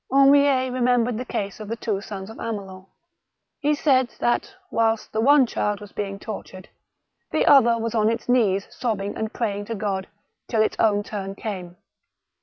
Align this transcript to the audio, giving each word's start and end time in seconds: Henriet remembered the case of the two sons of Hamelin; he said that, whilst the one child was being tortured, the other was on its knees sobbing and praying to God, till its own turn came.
Henriet 0.11 0.73
remembered 0.73 1.19
the 1.19 1.25
case 1.25 1.59
of 1.59 1.67
the 1.67 1.75
two 1.75 2.01
sons 2.01 2.31
of 2.31 2.37
Hamelin; 2.37 2.87
he 3.59 3.75
said 3.75 4.09
that, 4.19 4.51
whilst 4.71 5.11
the 5.11 5.21
one 5.21 5.45
child 5.45 5.79
was 5.79 5.91
being 5.91 6.17
tortured, 6.17 6.67
the 7.29 7.45
other 7.45 7.77
was 7.77 7.93
on 7.93 8.09
its 8.09 8.27
knees 8.27 8.65
sobbing 8.71 9.15
and 9.15 9.31
praying 9.31 9.65
to 9.65 9.75
God, 9.75 10.07
till 10.47 10.63
its 10.63 10.75
own 10.79 11.03
turn 11.03 11.35
came. 11.35 11.77